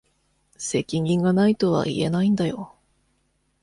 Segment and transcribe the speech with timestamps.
[0.57, 2.73] 責任が無いとは言えないんだよ。